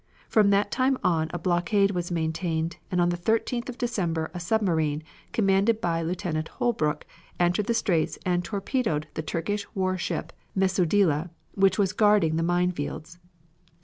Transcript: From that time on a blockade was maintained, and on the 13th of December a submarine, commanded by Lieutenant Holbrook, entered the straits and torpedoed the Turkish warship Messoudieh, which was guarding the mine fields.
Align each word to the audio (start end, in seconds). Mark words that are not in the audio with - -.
From 0.27 0.49
that 0.49 0.71
time 0.71 0.97
on 1.03 1.29
a 1.31 1.37
blockade 1.37 1.91
was 1.91 2.09
maintained, 2.09 2.77
and 2.89 2.99
on 2.99 3.09
the 3.09 3.17
13th 3.17 3.69
of 3.69 3.77
December 3.77 4.31
a 4.33 4.39
submarine, 4.39 5.03
commanded 5.31 5.79
by 5.79 6.01
Lieutenant 6.01 6.47
Holbrook, 6.47 7.05
entered 7.39 7.67
the 7.67 7.75
straits 7.75 8.17
and 8.25 8.43
torpedoed 8.43 9.05
the 9.13 9.21
Turkish 9.21 9.65
warship 9.75 10.33
Messoudieh, 10.55 11.29
which 11.53 11.77
was 11.77 11.93
guarding 11.93 12.35
the 12.35 12.41
mine 12.41 12.71
fields. 12.71 13.19